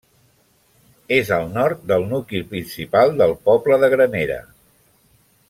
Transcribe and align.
És 1.17 1.29
al 1.37 1.45
nord 1.57 1.83
del 1.91 2.07
nucli 2.13 2.41
principal 2.55 3.15
del 3.21 3.37
poble 3.51 3.79
de 3.85 3.91
Granera. 3.97 4.41